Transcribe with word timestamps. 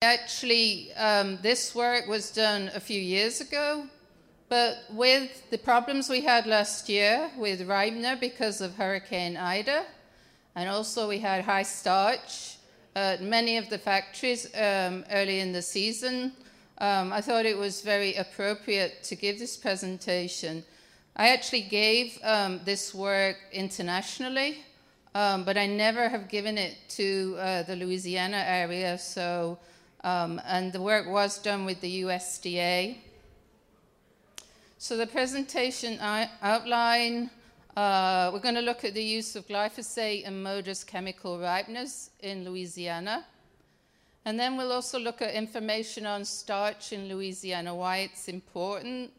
Actually, 0.00 0.92
um, 0.92 1.38
this 1.42 1.74
work 1.74 2.06
was 2.06 2.30
done 2.30 2.70
a 2.72 2.78
few 2.78 3.00
years 3.00 3.40
ago, 3.40 3.84
but 4.48 4.84
with 4.90 5.50
the 5.50 5.58
problems 5.58 6.08
we 6.08 6.20
had 6.20 6.46
last 6.46 6.88
year 6.88 7.28
with 7.36 7.66
Ripener 7.66 8.20
because 8.20 8.60
of 8.60 8.76
Hurricane 8.76 9.36
Ida, 9.36 9.84
and 10.54 10.68
also 10.68 11.08
we 11.08 11.18
had 11.18 11.44
high 11.44 11.64
starch 11.64 12.58
at 12.94 13.22
many 13.22 13.56
of 13.56 13.68
the 13.70 13.78
factories 13.78 14.46
um, 14.54 15.04
early 15.10 15.40
in 15.40 15.50
the 15.50 15.62
season, 15.62 16.32
um, 16.78 17.12
I 17.12 17.20
thought 17.20 17.44
it 17.44 17.58
was 17.58 17.80
very 17.80 18.14
appropriate 18.14 19.02
to 19.02 19.16
give 19.16 19.40
this 19.40 19.56
presentation. 19.56 20.62
I 21.16 21.30
actually 21.30 21.62
gave 21.62 22.20
um, 22.22 22.60
this 22.64 22.94
work 22.94 23.38
internationally, 23.52 24.58
um, 25.16 25.42
but 25.42 25.58
I 25.58 25.66
never 25.66 26.08
have 26.08 26.28
given 26.28 26.56
it 26.56 26.76
to 26.90 27.36
uh, 27.40 27.62
the 27.64 27.74
Louisiana 27.74 28.44
area, 28.46 28.96
so 28.96 29.58
um, 30.08 30.40
and 30.46 30.72
the 30.72 30.80
work 30.80 31.06
was 31.06 31.38
done 31.38 31.66
with 31.66 31.80
the 31.80 32.02
USDA. 32.02 32.96
So 34.78 34.96
the 34.96 35.06
presentation 35.06 35.98
outline, 36.00 37.30
uh, 37.76 38.30
we're 38.32 38.46
going 38.48 38.54
to 38.54 38.68
look 38.70 38.84
at 38.84 38.94
the 38.94 39.02
use 39.02 39.36
of 39.36 39.46
glyphosate 39.46 40.26
and 40.26 40.36
Moddus 40.46 40.86
chemical 40.86 41.38
ripeners 41.38 42.10
in 42.20 42.44
Louisiana. 42.44 43.26
And 44.24 44.38
then 44.40 44.56
we'll 44.56 44.72
also 44.72 44.98
look 44.98 45.20
at 45.20 45.34
information 45.34 46.06
on 46.06 46.24
starch 46.24 46.92
in 46.92 47.08
Louisiana, 47.08 47.74
why 47.74 47.98
it's 47.98 48.28
important. 48.28 49.10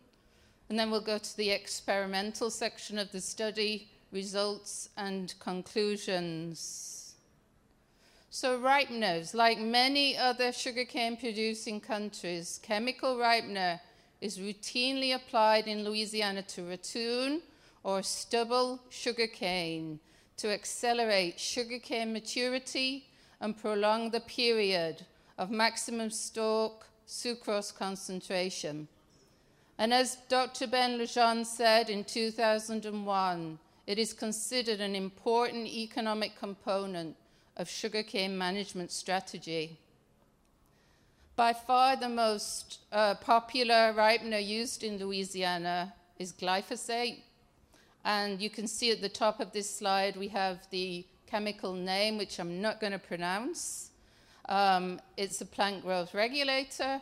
And 0.69 0.79
then 0.79 0.89
we'll 0.89 1.09
go 1.13 1.17
to 1.17 1.37
the 1.37 1.49
experimental 1.51 2.49
section 2.49 2.97
of 2.97 3.11
the 3.11 3.21
study, 3.21 3.89
results 4.11 4.89
and 4.97 5.33
conclusions. 5.39 6.98
So, 8.31 8.59
ripeners, 8.59 9.33
like 9.33 9.57
many 9.57 10.15
other 10.15 10.51
sugarcane 10.51 11.17
producing 11.17 11.81
countries, 11.81 12.59
chemical 12.61 13.17
ripener 13.17 13.79
is 14.21 14.37
routinely 14.37 15.15
applied 15.15 15.67
in 15.67 15.83
Louisiana 15.83 16.43
to 16.43 16.61
ratoon 16.61 17.41
or 17.83 18.03
stubble 18.03 18.81
sugarcane 18.89 19.99
to 20.37 20.53
accelerate 20.53 21.39
sugarcane 21.39 22.13
maturity 22.13 23.07
and 23.41 23.57
prolong 23.57 24.11
the 24.11 24.19
period 24.19 25.07
of 25.39 25.49
maximum 25.49 26.11
stalk 26.11 26.87
sucrose 27.07 27.75
concentration. 27.75 28.87
And 29.79 29.91
as 29.91 30.17
Dr. 30.27 30.67
Ben 30.67 30.99
Legendre 30.99 31.47
said 31.47 31.89
in 31.89 32.03
2001, 32.03 33.57
it 33.87 33.97
is 33.97 34.13
considered 34.13 34.81
an 34.81 34.95
important 34.95 35.65
economic 35.65 36.37
component 36.37 37.15
of 37.59 37.69
sugarcane 37.69 38.37
management 38.37 38.89
strategy. 38.89 39.77
By 41.35 41.51
far 41.51 41.97
the 41.97 42.09
most 42.09 42.79
uh, 42.91 43.15
popular 43.15 43.93
ripener 43.93 44.43
used 44.43 44.81
in 44.81 44.97
Louisiana 44.97 45.93
is 46.17 46.31
glyphosate. 46.31 47.19
And 48.05 48.41
you 48.41 48.49
can 48.49 48.65
see 48.65 48.91
at 48.91 49.01
the 49.01 49.09
top 49.09 49.41
of 49.41 49.51
this 49.51 49.69
slide 49.69 50.15
we 50.15 50.29
have 50.29 50.65
the 50.71 51.05
chemical 51.27 51.73
name, 51.73 52.17
which 52.17 52.39
I'm 52.39 52.61
not 52.61 52.79
going 52.79 52.93
to 52.93 52.99
pronounce. 52.99 53.91
Um, 54.47 55.01
it's 55.17 55.41
a 55.41 55.45
plant 55.45 55.83
growth 55.83 56.13
regulator, 56.13 57.01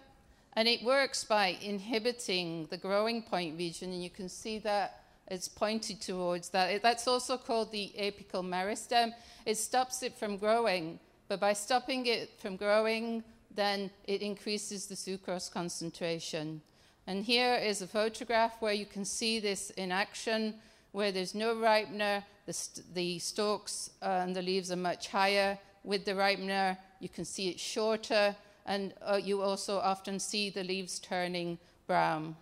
and 0.54 0.68
it 0.68 0.84
works 0.84 1.24
by 1.24 1.56
inhibiting 1.62 2.66
the 2.72 2.78
growing 2.78 3.22
point 3.22 3.58
region, 3.58 3.92
and 3.92 4.04
you 4.04 4.10
can 4.10 4.28
see 4.28 4.58
that 4.60 5.04
it's 5.30 5.48
pointed 5.48 6.02
towards 6.02 6.50
that. 6.50 6.82
That's 6.82 7.08
also 7.08 7.38
called 7.38 7.72
the 7.72 7.92
apical 8.00 8.44
meristem. 8.44 9.14
It 9.46 9.58
stops 9.58 10.04
it 10.04 10.18
from 10.18 10.38
growing, 10.38 11.00
but 11.28 11.40
by 11.40 11.54
stopping 11.54 12.06
it 12.06 12.40
from 12.40 12.56
growing, 12.56 13.24
then 13.54 13.92
it 14.06 14.22
increases 14.22 14.86
the 14.86 14.96
sucrose 14.96 15.52
concentration. 15.52 16.62
And 17.08 17.24
here 17.24 17.56
is 17.56 17.82
a 17.82 17.88
photograph 17.88 18.62
where 18.62 18.74
you 18.74 18.86
can 18.86 19.06
see 19.06 19.40
this 19.40 19.70
in 19.72 19.92
action, 19.92 20.56
where 20.92 21.12
there's 21.12 21.36
no 21.36 21.56
ripener, 21.56 22.24
the, 22.46 22.54
st- 22.54 22.94
the 22.94 23.20
stalks 23.20 23.92
uh, 24.02 24.24
and 24.24 24.36
the 24.36 24.42
leaves 24.42 24.72
are 24.72 24.78
much 24.78 25.10
higher. 25.10 25.58
With 25.84 26.06
the 26.06 26.14
ripener, 26.14 26.78
you 27.00 27.10
can 27.10 27.26
see 27.26 27.50
it 27.50 27.60
shorter, 27.60 28.36
and 28.66 28.94
uh, 29.02 29.20
you 29.24 29.42
also 29.42 29.80
often 29.80 30.20
see 30.20 30.50
the 30.50 30.64
leaves 30.64 31.00
turning 31.00 31.58
brown. 31.88 32.36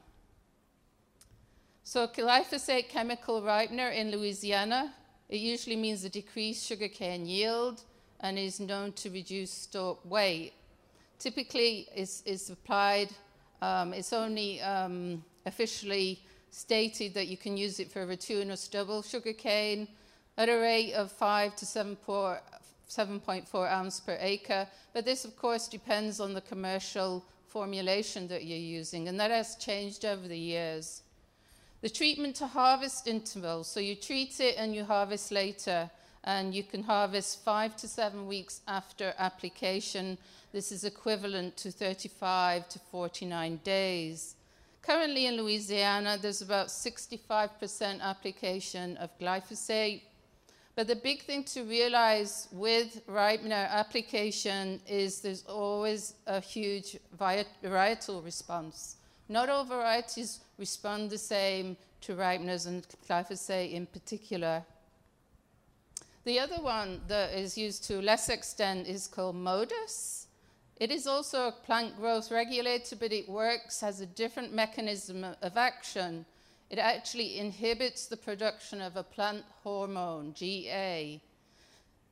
So 1.88 2.08
glyphosate 2.08 2.90
chemical 2.90 3.44
ripener 3.44 3.96
in 3.96 4.10
Louisiana, 4.10 4.92
it 5.30 5.38
usually 5.38 5.76
means 5.76 6.04
a 6.04 6.10
decreased 6.10 6.66
sugarcane 6.66 7.28
yield 7.28 7.84
and 8.22 8.40
is 8.40 8.60
known 8.60 8.92
to 8.94 9.12
reduce 9.12 9.52
stalk 9.52 10.00
weight. 10.04 10.54
Typically, 11.20 11.88
it's, 11.96 12.24
is 12.26 12.50
applied. 12.50 13.10
Um, 13.62 13.94
it's 13.94 14.14
only 14.14 14.62
um, 14.62 15.24
officially 15.46 16.24
stated 16.50 17.14
that 17.14 17.28
you 17.28 17.38
can 17.38 17.56
use 17.56 17.80
it 17.80 17.92
for 17.92 18.08
ratoon 18.08 18.52
or 18.52 18.56
stubble 18.56 19.04
sugarcane 19.04 19.88
at 20.40 20.50
a 20.50 20.58
rate 20.58 20.94
of 20.94 21.12
5 21.12 21.56
to 21.58 21.66
7.4 21.66 23.72
ounce 23.72 24.00
per 24.00 24.18
acre. 24.20 24.68
But 24.92 25.06
this, 25.06 25.24
of 25.24 25.38
course, 25.38 25.68
depends 25.68 26.20
on 26.20 26.34
the 26.34 26.42
commercial 26.42 27.24
formulation 27.46 28.28
that 28.30 28.44
you're 28.44 28.58
using, 28.58 29.08
and 29.08 29.20
that 29.20 29.30
has 29.30 29.56
changed 29.58 30.04
over 30.04 30.28
the 30.28 30.36
years. 30.36 31.04
The 31.86 31.92
treatment 31.92 32.36
to 32.38 32.48
harvest 32.48 33.06
interval, 33.06 33.64
so 33.64 33.80
you 33.80 33.94
treat 33.94 34.40
it 34.40 34.56
and 34.58 34.74
you 34.74 34.84
harvest 34.84 35.32
later, 35.32 35.88
and 36.24 36.52
you 36.52 36.64
can 36.64 36.82
harvest 36.82 37.44
five 37.46 37.76
to 37.78 37.88
seven 37.88 38.26
weeks 38.26 38.62
after 38.68 39.14
application. 39.20 40.18
This 40.52 40.72
is 40.72 40.84
equivalent 40.84 41.58
to 41.58 41.70
35 41.70 42.68
to 42.70 42.80
49 42.80 43.60
days. 43.64 44.34
Currently 44.82 45.28
in 45.28 45.38
Louisiana, 45.38 46.18
there's 46.20 46.42
about 46.42 46.70
65% 46.70 48.02
application 48.02 48.98
of 48.98 49.16
glyphosate. 49.20 50.02
But 50.76 50.88
the 50.88 50.96
big 50.96 51.22
thing 51.22 51.44
to 51.54 51.62
realize 51.66 52.48
with 52.52 53.06
ripener 53.06 53.70
application 53.70 54.82
is 54.90 55.22
there's 55.22 55.46
always 55.46 56.16
a 56.26 56.40
huge 56.40 56.98
varietal 57.16 58.26
response. 58.26 58.96
Not 59.30 59.50
all 59.50 59.66
varieties 59.66 60.40
respond 60.58 61.10
the 61.10 61.18
same 61.18 61.78
to 62.02 62.16
ripeners 62.16 62.68
and 62.68 62.86
glyphosate 63.08 63.74
in 63.74 63.86
particular. 63.86 64.64
The 66.24 66.40
other 66.40 66.62
one 66.62 67.02
that 67.08 67.34
is 67.34 67.58
used 67.58 67.84
to 67.86 68.02
less 68.02 68.30
extent 68.30 68.88
is 68.88 69.08
called 69.08 69.36
MODDUS. 69.36 70.26
It 70.78 70.92
is 70.92 71.08
also 71.08 71.48
a 71.48 71.52
plant 71.52 71.96
growth 71.98 72.32
regulator, 72.32 72.96
but 72.96 73.14
it 73.14 73.30
works 73.30 73.84
as 73.84 74.02
a 74.02 74.06
different 74.06 74.54
mechanism 74.54 75.24
of 75.24 75.56
action. 75.56 76.26
It 76.70 76.80
actually 76.80 77.40
inhibits 77.40 78.08
the 78.08 78.18
production 78.18 78.82
of 78.82 78.96
a 78.96 79.04
plant 79.04 79.44
hormone, 79.64 80.34
GA. 80.34 81.22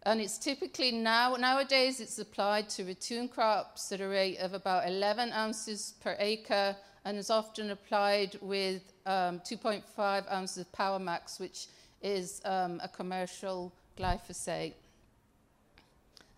And 0.03 0.21
it's 0.21 0.37
typically 0.37 0.91
now, 0.91 1.35
nowadays, 1.35 1.99
it's 1.99 2.19
applied 2.19 2.69
to 2.69 2.83
ratoon 2.83 3.29
crops 3.29 3.91
at 3.91 4.01
a 4.01 4.07
rate 4.07 4.37
of 4.37 4.53
about 4.53 4.87
11 4.87 5.31
ounces 5.31 5.93
per 6.01 6.15
acre 6.19 6.75
and 7.05 7.17
is 7.17 7.29
often 7.29 7.71
applied 7.71 8.37
with 8.41 8.81
um, 9.05 9.39
2.5 9.39 10.31
ounces 10.31 10.57
of 10.57 10.71
PowerMax, 10.71 11.39
which 11.39 11.67
is 12.01 12.41
um, 12.45 12.79
a 12.83 12.87
commercial 12.87 13.71
glyphosate. 13.97 14.73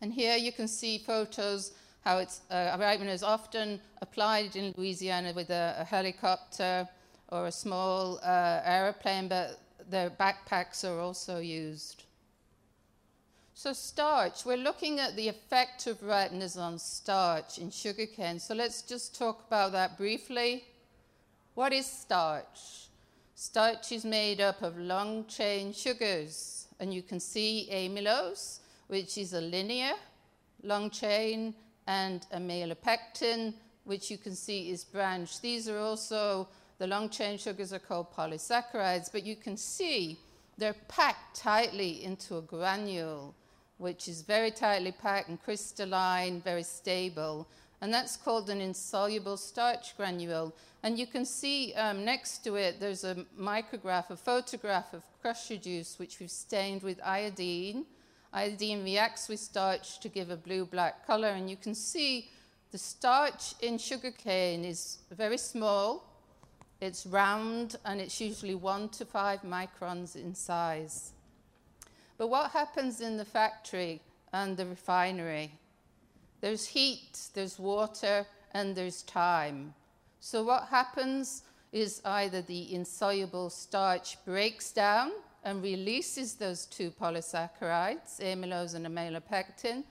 And 0.01 0.13
here 0.13 0.37
you 0.37 0.51
can 0.51 0.67
see 0.67 0.97
photos 0.97 1.71
how 2.03 2.19
it's 2.19 2.41
uh, 2.51 2.97
is 3.07 3.23
often 3.23 3.79
applied 4.01 4.55
in 4.55 4.73
Louisiana 4.77 5.33
with 5.33 5.49
a, 5.49 5.75
a 5.79 5.83
helicopter 5.83 6.87
or 7.29 7.47
a 7.47 7.51
small 7.51 8.19
uh, 8.23 8.61
aeroplane, 8.63 9.27
but 9.27 9.59
their 9.89 10.11
backpacks 10.11 10.83
are 10.87 10.99
also 10.99 11.39
used. 11.39 12.04
So, 13.57 13.71
starch, 13.71 14.43
we're 14.45 14.57
looking 14.57 14.99
at 14.99 15.15
the 15.15 15.29
effect 15.29 15.87
of 15.87 16.01
ripeners 16.01 16.57
on 16.57 16.77
starch 16.77 17.57
in 17.57 17.71
sugarcane. 17.71 18.37
So, 18.37 18.53
let's 18.53 18.81
just 18.81 19.17
talk 19.17 19.45
about 19.47 19.71
that 19.71 19.97
briefly. 19.97 20.65
What 21.53 21.71
is 21.71 21.85
starch? 21.85 22.89
Starch 23.33 23.93
is 23.93 24.03
made 24.03 24.41
up 24.41 24.61
of 24.61 24.77
long 24.77 25.25
chain 25.27 25.71
sugars, 25.71 26.67
and 26.81 26.93
you 26.93 27.01
can 27.01 27.21
see 27.21 27.69
amylose, 27.71 28.59
which 28.87 29.17
is 29.17 29.31
a 29.31 29.39
linear 29.39 29.93
long 30.61 30.89
chain, 30.89 31.55
and 31.87 32.27
amylopectin, 32.33 33.53
which 33.85 34.11
you 34.11 34.17
can 34.17 34.35
see 34.35 34.69
is 34.69 34.83
branched. 34.83 35.41
These 35.41 35.69
are 35.69 35.79
also 35.79 36.49
the 36.77 36.87
long 36.87 37.07
chain 37.07 37.37
sugars 37.37 37.71
are 37.71 37.79
called 37.79 38.11
polysaccharides, 38.13 39.09
but 39.13 39.25
you 39.25 39.37
can 39.37 39.55
see 39.55 40.19
they're 40.57 40.75
packed 40.89 41.37
tightly 41.37 42.03
into 42.03 42.35
a 42.35 42.41
granule 42.41 43.33
which 43.77 44.07
is 44.07 44.21
very 44.21 44.51
tightly 44.51 44.91
packed 44.91 45.29
and 45.29 45.41
crystalline, 45.41 46.41
very 46.41 46.63
stable. 46.63 47.47
And 47.81 47.93
that's 47.93 48.15
called 48.15 48.49
an 48.49 48.61
insoluble 48.61 49.37
starch 49.37 49.95
granule. 49.97 50.55
And 50.81 50.97
you 50.97 51.07
can 51.07 51.25
see 51.25 51.73
um, 51.73 52.05
next 52.05 52.43
to 52.45 52.55
it, 52.55 52.79
there's 52.79 53.03
a 53.03 53.25
micrograph, 53.39 54.09
a 54.09 54.15
photograph 54.15 54.93
of 54.93 55.03
crusher 55.21 55.57
juice, 55.57 55.99
which 55.99 56.19
we've 56.19 56.31
stained 56.31 56.83
with 56.83 56.99
iodine. 57.03 57.85
Iodine 58.31 58.83
reacts 58.83 59.27
with 59.27 59.39
starch 59.39 59.99
to 59.99 60.09
give 60.09 60.29
a 60.29 60.37
blue 60.37 60.65
black 60.65 61.05
color. 61.05 61.29
And 61.29 61.49
you 61.49 61.57
can 61.57 61.75
see 61.75 62.29
the 62.71 62.77
starch 62.77 63.55
in 63.61 63.77
sugarcane 63.77 64.65
is 64.65 64.99
very 65.11 65.37
small, 65.37 66.03
it's 66.81 67.05
round, 67.05 67.77
and 67.85 68.01
it's 68.01 68.19
usually 68.19 68.55
one 68.55 68.89
to 68.89 69.05
five 69.05 69.41
microns 69.41 70.15
in 70.15 70.35
size. 70.35 71.11
But 72.17 72.27
what 72.27 72.51
happens 72.51 73.01
in 73.01 73.17
the 73.17 73.25
factory 73.25 74.01
and 74.31 74.55
the 74.55 74.65
refinery? 74.65 75.51
There's 76.41 76.67
heat, 76.67 77.19
there's 77.33 77.59
water, 77.59 78.25
and 78.53 78.75
there's 78.75 79.01
time. 79.03 79.73
So, 80.19 80.43
what 80.43 80.67
happens 80.69 81.43
is 81.71 82.01
either 82.05 82.41
the 82.41 82.73
insoluble 82.73 83.49
starch 83.49 84.17
breaks 84.25 84.71
down 84.71 85.11
and 85.43 85.61
releases 85.61 86.35
those 86.35 86.65
two 86.65 86.89
polysaccharides, 86.89 88.19
amylose 88.19 88.75
and 88.75 88.87
amylopectin. 88.87 89.83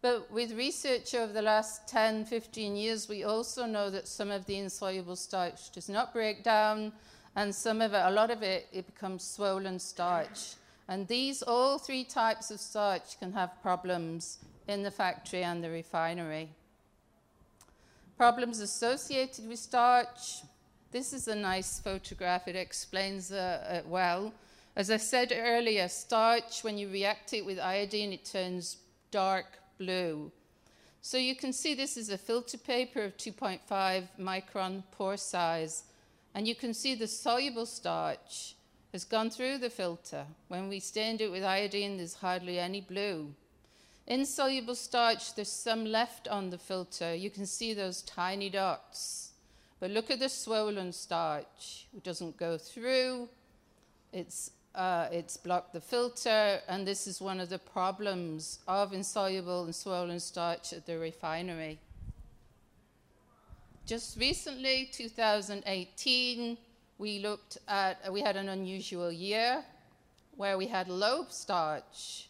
But 0.00 0.30
with 0.30 0.52
research 0.52 1.14
over 1.14 1.32
the 1.32 1.42
last 1.42 1.88
10, 1.88 2.26
15 2.26 2.76
years, 2.76 3.08
we 3.08 3.24
also 3.24 3.66
know 3.66 3.90
that 3.90 4.06
some 4.06 4.30
of 4.30 4.46
the 4.46 4.58
insoluble 4.58 5.16
starch 5.16 5.70
does 5.72 5.88
not 5.88 6.12
break 6.12 6.44
down, 6.44 6.92
and 7.36 7.54
some 7.54 7.80
of 7.80 7.94
it, 7.94 8.02
a 8.04 8.10
lot 8.10 8.30
of 8.30 8.42
it, 8.42 8.66
it 8.72 8.86
becomes 8.86 9.24
swollen 9.24 9.78
starch. 9.78 10.54
And 10.88 11.08
these, 11.08 11.42
all 11.42 11.78
three 11.78 12.04
types 12.04 12.50
of 12.50 12.60
starch, 12.60 13.18
can 13.18 13.32
have 13.32 13.62
problems 13.62 14.38
in 14.68 14.82
the 14.82 14.90
factory 14.90 15.42
and 15.42 15.62
the 15.62 15.70
refinery. 15.70 16.50
Problems 18.16 18.60
associated 18.60 19.48
with 19.48 19.58
starch. 19.58 20.42
This 20.92 21.12
is 21.12 21.26
a 21.26 21.34
nice 21.34 21.80
photograph, 21.80 22.46
it 22.46 22.56
explains 22.56 23.32
uh, 23.32 23.80
it 23.82 23.88
well. 23.88 24.32
As 24.76 24.90
I 24.90 24.98
said 24.98 25.32
earlier, 25.34 25.88
starch, 25.88 26.62
when 26.62 26.78
you 26.78 26.88
react 26.88 27.32
it 27.32 27.44
with 27.44 27.58
iodine, 27.58 28.12
it 28.12 28.24
turns 28.24 28.78
dark 29.10 29.58
blue. 29.78 30.32
So 31.00 31.16
you 31.16 31.36
can 31.36 31.52
see 31.52 31.74
this 31.74 31.96
is 31.96 32.10
a 32.10 32.18
filter 32.18 32.58
paper 32.58 33.02
of 33.02 33.16
2.5 33.16 34.08
micron 34.18 34.82
pore 34.90 35.16
size. 35.16 35.84
And 36.34 36.48
you 36.48 36.54
can 36.54 36.74
see 36.74 36.94
the 36.94 37.06
soluble 37.06 37.66
starch 37.66 38.54
has 38.94 39.04
gone 39.04 39.28
through 39.28 39.58
the 39.58 39.68
filter. 39.68 40.24
When 40.46 40.68
we 40.68 40.78
stained 40.78 41.20
it 41.20 41.32
with 41.32 41.42
iodine, 41.42 41.96
there's 41.96 42.14
hardly 42.14 42.60
any 42.60 42.80
blue. 42.80 43.34
Insoluble 44.06 44.76
starch, 44.76 45.34
there's 45.34 45.50
some 45.50 45.84
left 45.84 46.28
on 46.28 46.50
the 46.50 46.58
filter. 46.58 47.12
You 47.12 47.28
can 47.28 47.44
see 47.44 47.74
those 47.74 48.02
tiny 48.02 48.48
dots. 48.48 49.32
But 49.80 49.90
look 49.90 50.12
at 50.12 50.20
the 50.20 50.28
swollen 50.28 50.92
starch. 50.92 51.88
It 51.92 52.04
doesn't 52.04 52.36
go 52.36 52.56
through. 52.56 53.28
It's 54.12 54.52
uh, 54.76 55.08
it's 55.10 55.36
blocked 55.36 55.72
the 55.72 55.80
filter, 55.80 56.60
and 56.68 56.86
this 56.86 57.08
is 57.08 57.20
one 57.20 57.40
of 57.40 57.48
the 57.48 57.58
problems 57.58 58.60
of 58.68 58.92
insoluble 58.92 59.64
and 59.64 59.74
swollen 59.74 60.20
starch 60.20 60.72
at 60.72 60.86
the 60.86 60.98
refinery. 60.98 61.80
Just 63.86 64.18
recently, 64.18 64.88
2018, 64.92 66.58
we 66.98 67.18
looked 67.18 67.58
at, 67.68 68.12
we 68.12 68.20
had 68.20 68.36
an 68.36 68.48
unusual 68.48 69.10
year 69.10 69.64
where 70.36 70.58
we 70.58 70.66
had 70.66 70.88
low 70.88 71.26
starch, 71.28 72.28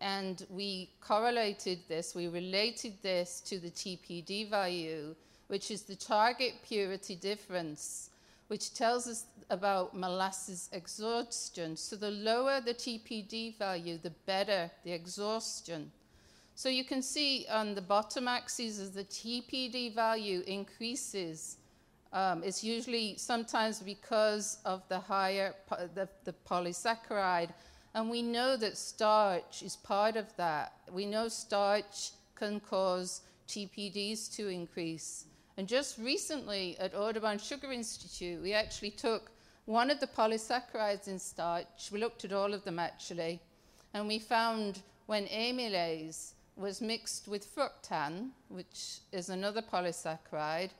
and 0.00 0.46
we 0.50 0.90
correlated 1.00 1.78
this, 1.88 2.14
we 2.14 2.28
related 2.28 2.94
this 3.02 3.40
to 3.40 3.58
the 3.58 3.70
TPD 3.70 4.50
value, 4.50 5.14
which 5.48 5.70
is 5.70 5.82
the 5.82 5.96
target 5.96 6.54
purity 6.66 7.14
difference 7.14 8.10
which 8.48 8.74
tells 8.74 9.06
us 9.06 9.24
about 9.50 9.96
molasses 9.96 10.68
exhaustion. 10.72 11.76
So 11.76 11.96
the 11.96 12.10
lower 12.10 12.60
the 12.60 12.74
TPD 12.74 13.58
value, 13.58 13.98
the 13.98 14.12
better 14.26 14.70
the 14.84 14.92
exhaustion. 14.92 15.90
So 16.54 16.68
you 16.68 16.84
can 16.84 17.02
see 17.02 17.46
on 17.50 17.74
the 17.74 17.82
bottom 17.82 18.28
axis 18.28 18.78
as 18.78 18.92
the 18.92 19.04
TPD 19.04 19.94
value 19.94 20.42
increases, 20.46 21.56
um, 22.14 22.44
it's 22.44 22.62
usually 22.62 23.16
sometimes 23.18 23.80
because 23.80 24.58
of 24.64 24.88
the 24.88 25.00
higher 25.00 25.52
the, 25.94 26.08
the 26.22 26.34
polysaccharide. 26.48 27.50
And 27.92 28.08
we 28.08 28.22
know 28.22 28.56
that 28.56 28.78
starch 28.78 29.62
is 29.62 29.76
part 29.76 30.16
of 30.16 30.26
that. 30.36 30.72
We 30.90 31.06
know 31.06 31.28
starch 31.28 32.12
can 32.36 32.60
cause 32.60 33.22
TPDs 33.48 34.34
to 34.36 34.48
increase. 34.48 35.26
And 35.56 35.68
just 35.68 35.98
recently 35.98 36.76
at 36.78 36.94
Audubon 36.94 37.38
Sugar 37.38 37.72
Institute, 37.72 38.40
we 38.40 38.52
actually 38.52 38.90
took 38.90 39.30
one 39.66 39.90
of 39.90 39.98
the 39.98 40.06
polysaccharides 40.06 41.08
in 41.08 41.18
starch, 41.18 41.90
we 41.90 41.98
looked 41.98 42.24
at 42.24 42.32
all 42.32 42.52
of 42.52 42.64
them 42.64 42.78
actually, 42.78 43.40
and 43.92 44.06
we 44.06 44.18
found 44.18 44.82
when 45.06 45.26
amylose 45.26 46.32
was 46.56 46.80
mixed 46.80 47.28
with 47.28 47.54
fructan, 47.54 48.30
which 48.48 48.98
is 49.10 49.30
another 49.30 49.62
polysaccharide, 49.62 50.70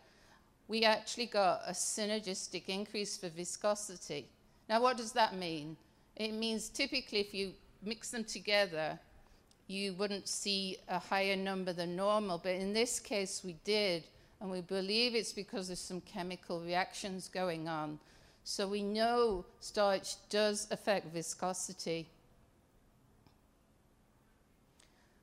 we 0.69 0.85
actually 0.85 1.27
got 1.27 1.63
a 1.67 1.73
synergistic 1.73 2.65
increase 2.69 3.17
for 3.17 3.29
viscosity. 3.29 4.27
Now, 4.69 4.81
what 4.81 4.97
does 4.97 5.13
that 5.13 5.37
mean? 5.37 5.77
It 6.17 6.33
means 6.33 6.69
typically 6.69 7.21
if 7.21 7.35
you 7.35 7.53
mix 7.83 8.11
them 8.11 8.25
together, 8.25 8.99
you 9.67 9.95
wouldn't 9.95 10.29
see 10.29 10.79
a 10.89 10.99
higher 10.99 11.37
number 11.37 11.73
than 11.73 11.97
normal, 11.97 12.39
but 12.39 12.53
in 12.53 12.73
this 12.73 13.01
case 13.01 13.43
we 13.45 13.57
did 13.65 14.05
and 14.41 14.51
we 14.51 14.61
believe 14.61 15.15
it's 15.15 15.33
because 15.33 15.69
there's 15.69 15.81
some 15.81 16.01
chemical 16.03 16.61
reactions 16.61 17.29
going 17.29 17.69
on. 17.69 17.99
So 18.45 18.69
we 18.69 18.83
know 18.83 19.47
starch 19.61 20.17
does 20.29 20.69
affect 20.71 21.13
viscosity. 21.13 22.07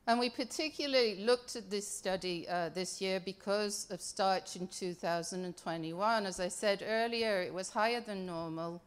And 0.08 0.20
we 0.20 0.30
particularly 0.30 1.16
looked 1.24 1.56
at 1.56 1.70
this 1.70 1.88
study 1.88 2.48
uh, 2.50 2.70
this 2.70 3.02
year 3.02 3.20
because 3.20 3.88
of 3.92 4.02
starch 4.02 4.56
in 4.56 4.68
2021. 4.68 6.26
As 6.26 6.40
I 6.40 6.48
said 6.48 6.84
earlier, 6.86 7.42
it 7.42 7.54
was 7.54 7.70
higher 7.70 8.02
than 8.02 8.26
normal. 8.26 8.82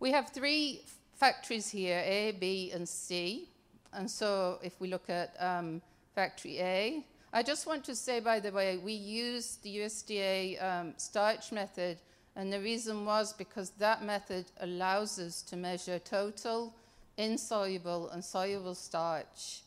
We 0.00 0.10
have 0.10 0.30
three 0.30 0.82
factories 1.14 1.70
here 1.70 2.02
A, 2.04 2.32
B, 2.32 2.72
and 2.74 2.88
C. 2.88 3.48
And 3.92 4.10
so 4.10 4.58
if 4.62 4.80
we 4.80 4.88
look 4.88 5.08
at 5.08 5.36
um, 5.38 5.80
factory 6.14 6.58
A, 6.58 7.04
I 7.32 7.42
just 7.42 7.66
want 7.66 7.84
to 7.84 7.94
say, 7.94 8.18
by 8.18 8.40
the 8.40 8.50
way, 8.50 8.78
we 8.78 8.92
used 8.92 9.62
the 9.62 9.76
USDA 9.76 10.62
um, 10.62 10.94
starch 10.96 11.52
method, 11.52 11.98
and 12.34 12.52
the 12.52 12.60
reason 12.60 13.06
was 13.06 13.32
because 13.32 13.70
that 13.78 14.02
method 14.02 14.46
allows 14.60 15.18
us 15.18 15.40
to 15.42 15.56
measure 15.56 15.98
total, 15.98 16.74
insoluble, 17.16 18.10
and 18.10 18.24
soluble 18.24 18.74
starch. 18.74 19.62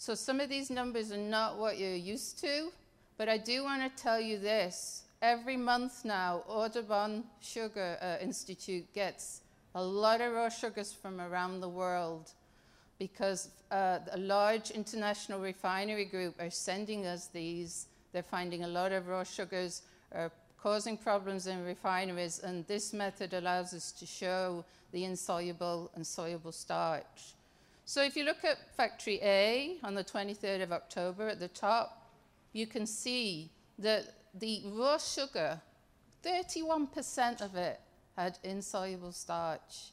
So 0.00 0.14
some 0.14 0.40
of 0.40 0.48
these 0.48 0.70
numbers 0.70 1.12
are 1.12 1.18
not 1.18 1.58
what 1.58 1.76
you're 1.76 1.94
used 1.94 2.38
to, 2.40 2.72
but 3.18 3.28
I 3.28 3.36
do 3.36 3.64
want 3.64 3.82
to 3.82 4.02
tell 4.02 4.18
you 4.18 4.38
this. 4.38 5.02
Every 5.20 5.58
month 5.58 6.06
now, 6.06 6.42
Audubon 6.48 7.24
Sugar 7.42 7.98
uh, 8.00 8.16
Institute 8.24 8.90
gets 8.94 9.42
a 9.74 9.84
lot 9.84 10.22
of 10.22 10.32
raw 10.32 10.48
sugars 10.48 10.90
from 10.90 11.20
around 11.20 11.60
the 11.60 11.68
world 11.68 12.30
because 12.98 13.50
uh, 13.70 13.98
a 14.12 14.16
large 14.16 14.70
international 14.70 15.38
refinery 15.38 16.06
group 16.06 16.34
are 16.40 16.48
sending 16.48 17.04
us 17.04 17.26
these. 17.26 17.88
They're 18.14 18.22
finding 18.22 18.64
a 18.64 18.68
lot 18.68 18.92
of 18.92 19.06
raw 19.06 19.22
sugars 19.22 19.82
are 20.12 20.32
causing 20.62 20.96
problems 20.96 21.46
in 21.46 21.62
refineries, 21.62 22.38
and 22.38 22.66
this 22.66 22.94
method 22.94 23.34
allows 23.34 23.74
us 23.74 23.92
to 23.92 24.06
show 24.06 24.64
the 24.92 25.04
insoluble 25.04 25.90
and 25.94 26.06
soluble 26.06 26.52
starch. 26.52 27.34
So 27.90 28.04
if 28.04 28.16
you 28.16 28.22
look 28.22 28.44
at 28.44 28.72
factory 28.76 29.18
A 29.20 29.78
on 29.82 29.96
the 29.96 30.04
23rd 30.04 30.62
of 30.62 30.70
October 30.70 31.26
at 31.26 31.40
the 31.40 31.48
top, 31.48 32.08
you 32.52 32.68
can 32.68 32.86
see 32.86 33.50
that 33.80 34.04
the 34.32 34.62
raw 34.66 34.96
sugar, 34.96 35.60
31% 36.24 37.40
of 37.40 37.56
it 37.56 37.80
had 38.16 38.38
insoluble 38.44 39.10
starch. 39.10 39.90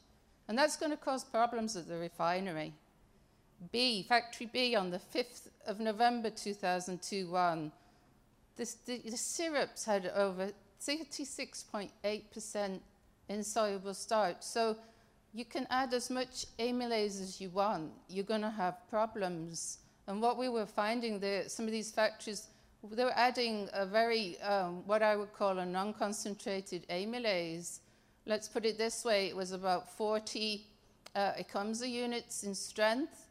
And 0.48 0.56
that's 0.56 0.76
going 0.76 0.92
to 0.92 0.98
cause 0.98 1.24
problems 1.24 1.76
at 1.76 1.88
the 1.88 1.98
refinery. 1.98 2.76
B, 3.72 4.06
Factory 4.08 4.46
B, 4.46 4.76
on 4.76 4.92
the 4.92 5.00
5th 5.00 5.48
of 5.66 5.80
November 5.80 6.30
2021, 6.30 7.72
this, 8.58 8.76
the, 8.76 9.02
the 9.10 9.18
syrups 9.18 9.86
had 9.86 10.12
over 10.16 10.52
36.8% 10.80 12.80
insoluble 13.28 13.96
starch. 13.96 14.38
So 14.42 14.78
you 15.34 15.46
can 15.46 15.68
add 15.70 15.94
as 15.94 16.10
much 16.10 16.46
amylase 16.60 17.22
as 17.22 17.40
you 17.40 17.50
want. 17.50 17.92
You're 18.10 18.26
going 18.26 18.42
to 18.42 18.50
have 18.50 18.76
problems. 18.90 19.80
And 20.08 20.22
what 20.22 20.38
we 20.38 20.50
were 20.50 20.66
finding 20.66 21.20
there, 21.20 21.50
some 21.50 21.66
of 21.66 21.72
these 21.72 21.92
factories, 21.92 22.48
they 22.92 23.04
were 23.04 23.18
adding 23.18 23.70
a 23.74 23.86
very, 23.86 24.40
um, 24.42 24.86
what 24.88 25.04
I 25.04 25.16
would 25.16 25.34
call 25.34 25.60
a 25.60 25.66
non 25.66 25.94
concentrated 25.94 26.88
amylase. 26.90 27.80
Let's 28.26 28.48
put 28.48 28.66
it 28.66 28.78
this 28.78 29.04
way 29.06 29.28
it 29.28 29.36
was 29.36 29.52
about 29.52 29.90
40 29.90 30.66
uh, 31.16 31.32
Ecomza 31.34 31.90
units 31.90 32.44
in 32.44 32.56
strength 32.56 33.28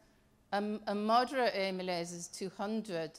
a, 0.52 0.78
a 0.86 0.94
moderate 0.94 1.54
amylase 1.54 2.14
is 2.14 2.28
200, 2.28 3.10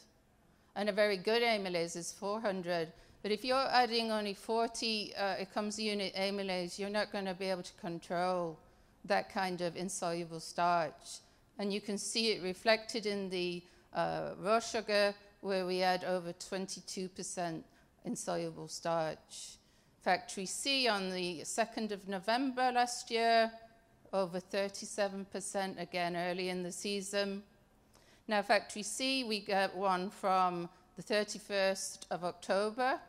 and 0.75 0.89
a 0.89 0.91
very 0.91 1.17
good 1.17 1.41
amylase 1.41 1.95
is 1.95 2.11
400. 2.13 2.91
But 3.21 3.31
if 3.31 3.43
you're 3.43 3.57
adding 3.57 4.11
only 4.11 4.33
40 4.33 5.13
uh, 5.15 5.35
Ecomza 5.35 5.79
unit 5.79 6.13
amylase, 6.15 6.79
you're 6.79 6.89
not 6.89 7.11
going 7.11 7.25
to 7.25 7.33
be 7.33 7.45
able 7.45 7.63
to 7.63 7.73
control 7.73 8.57
that 9.07 9.33
kind 9.33 9.61
of 9.61 9.75
insoluble 9.75 10.39
starch. 10.39 11.19
And 11.59 11.73
you 11.73 11.81
can 11.81 11.97
see 11.97 12.31
it 12.31 12.43
reflected 12.43 13.05
in 13.05 13.29
the 13.29 13.63
uh, 13.93 14.31
raw 14.39 14.59
sugar 14.59 15.13
where 15.41 15.65
we 15.65 15.79
had 15.79 16.03
over 16.03 16.33
22% 16.33 17.63
insoluble 18.05 18.67
starch. 18.67 19.57
Factory 20.03 20.45
C 20.45 20.87
on 20.87 21.09
the 21.09 21.41
2nd 21.41 21.91
of 21.91 22.07
November 22.07 22.71
last 22.71 23.11
year, 23.11 23.51
over 24.13 24.39
37% 24.39 25.81
again 25.81 26.15
early 26.15 26.49
in 26.49 26.63
the 26.63 26.71
season. 26.71 27.43
Now, 28.27 28.41
Factory 28.41 28.83
C, 28.83 29.23
we 29.23 29.41
got 29.41 29.75
one 29.75 30.09
from 30.09 30.69
the 30.95 31.03
31st 31.03 32.05
of 32.11 32.23
October, 32.23 32.99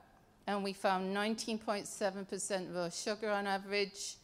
and 0.47 0.63
we 0.63 0.73
found 0.73 1.17
19.7% 1.17 2.75
raw 2.75 2.89
sugar 2.89 3.31
on 3.31 3.47
average, 3.47 4.17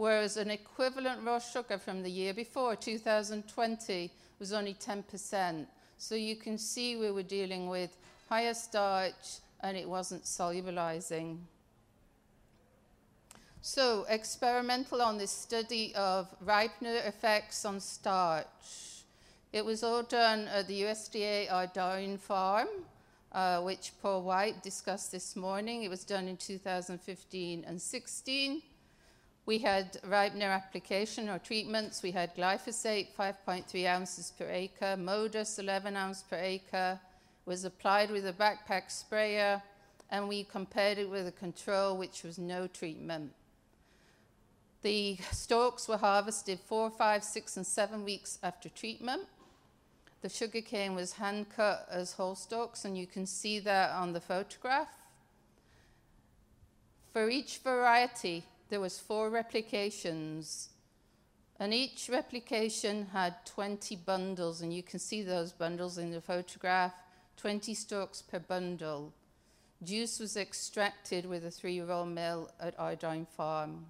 whereas 0.00 0.38
an 0.38 0.50
equivalent 0.50 1.20
raw 1.26 1.38
sugar 1.38 1.76
from 1.76 2.02
the 2.02 2.08
year 2.10 2.32
before, 2.32 2.74
2020, 2.74 4.10
was 4.38 4.50
only 4.50 4.72
10%. 4.72 5.66
So 5.98 6.14
you 6.14 6.36
can 6.36 6.56
see 6.56 6.96
we 6.96 7.10
were 7.10 7.22
dealing 7.22 7.68
with 7.68 7.90
higher 8.26 8.54
starch 8.54 9.40
and 9.60 9.76
it 9.76 9.86
wasn't 9.86 10.24
solubilizing. 10.24 11.36
So, 13.60 14.06
experimental 14.08 15.02
on 15.02 15.18
this 15.18 15.32
study 15.32 15.94
of 15.94 16.34
ripener 16.42 17.06
effects 17.06 17.66
on 17.66 17.78
starch. 17.78 19.04
It 19.52 19.62
was 19.62 19.82
all 19.82 20.02
done 20.02 20.48
at 20.48 20.66
the 20.66 20.80
USDA 20.80 21.52
Ardoyne 21.52 22.16
farm, 22.16 22.68
uh, 23.32 23.60
which 23.60 23.92
Paul 24.00 24.22
White 24.22 24.62
discussed 24.62 25.12
this 25.12 25.36
morning. 25.36 25.82
It 25.82 25.90
was 25.90 26.04
done 26.04 26.26
in 26.26 26.38
2015 26.38 27.64
and 27.68 27.82
16. 27.82 28.62
We 29.50 29.58
had 29.58 30.00
ripener 30.08 30.54
application 30.54 31.28
or 31.28 31.40
treatments. 31.40 32.04
We 32.04 32.12
had 32.12 32.36
glyphosate, 32.36 33.08
5.3 33.18 33.84
ounces 33.84 34.32
per 34.38 34.48
acre, 34.48 34.94
Moddus, 34.96 35.58
11 35.58 35.96
ounces 35.96 36.22
per 36.22 36.36
acre, 36.36 37.00
was 37.46 37.64
applied 37.64 38.12
with 38.12 38.24
a 38.28 38.32
backpack 38.32 38.92
sprayer, 38.92 39.60
and 40.08 40.28
we 40.28 40.44
compared 40.44 40.98
it 40.98 41.10
with 41.10 41.26
a 41.26 41.32
control, 41.32 41.96
which 41.96 42.22
was 42.22 42.38
no 42.38 42.68
treatment. 42.68 43.32
The 44.82 45.18
stalks 45.32 45.88
were 45.88 45.96
harvested 45.96 46.60
four, 46.60 46.88
five, 46.88 47.24
six, 47.24 47.56
and 47.56 47.66
seven 47.66 48.04
weeks 48.04 48.38
after 48.44 48.68
treatment. 48.68 49.22
The 50.22 50.28
sugarcane 50.28 50.94
was 50.94 51.14
hand 51.14 51.46
cut 51.56 51.88
as 51.90 52.12
whole 52.12 52.36
stalks, 52.36 52.84
and 52.84 52.96
you 52.96 53.08
can 53.08 53.26
see 53.26 53.58
that 53.58 53.90
on 53.90 54.12
the 54.12 54.20
photograph. 54.20 54.90
For 57.12 57.28
each 57.28 57.58
variety, 57.58 58.44
there 58.70 58.80
was 58.80 58.98
four 58.98 59.28
replications, 59.28 60.70
and 61.58 61.74
each 61.74 62.08
replication 62.10 63.08
had 63.12 63.44
20 63.44 63.96
bundles, 63.96 64.62
and 64.62 64.72
you 64.72 64.82
can 64.82 64.98
see 64.98 65.22
those 65.22 65.52
bundles 65.52 65.98
in 65.98 66.10
the 66.10 66.20
photograph, 66.20 66.94
20 67.36 67.74
stalks 67.74 68.22
per 68.22 68.38
bundle. 68.38 69.12
Juice 69.82 70.20
was 70.20 70.36
extracted 70.36 71.26
with 71.26 71.44
a 71.44 71.50
three-roll 71.50 72.06
mill 72.06 72.50
at 72.60 72.78
Ardoyne 72.78 73.26
Farm. 73.26 73.86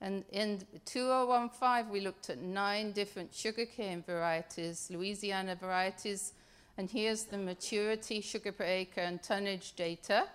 And 0.00 0.24
in 0.32 0.62
2015, 0.84 1.92
we 1.92 2.00
looked 2.00 2.28
at 2.28 2.38
nine 2.38 2.90
different 2.92 3.32
sugarcane 3.32 4.02
varieties, 4.02 4.88
Louisiana 4.90 5.54
varieties, 5.54 6.32
and 6.76 6.90
here's 6.90 7.24
the 7.24 7.38
maturity, 7.38 8.20
sugar 8.20 8.50
per 8.50 8.64
acre, 8.64 9.02
and 9.02 9.22
tonnage 9.22 9.74
data. 9.76 10.26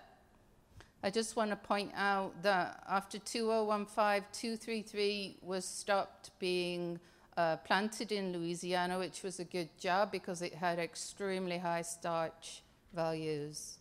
I 1.02 1.10
just 1.10 1.36
want 1.36 1.50
to 1.50 1.56
point 1.56 1.92
out 1.94 2.42
that 2.42 2.82
after 2.88 3.18
2015, 3.18 4.24
233 4.32 5.36
was 5.42 5.64
stopped 5.64 6.30
being 6.40 6.98
uh, 7.36 7.56
planted 7.58 8.10
in 8.10 8.32
Louisiana, 8.32 8.98
which 8.98 9.22
was 9.22 9.38
a 9.38 9.44
good 9.44 9.68
job 9.78 10.10
because 10.10 10.42
it 10.42 10.54
had 10.54 10.80
extremely 10.80 11.58
high 11.58 11.82
starch 11.82 12.62
values. 12.92 13.78